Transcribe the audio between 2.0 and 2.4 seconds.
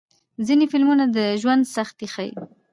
ښيي.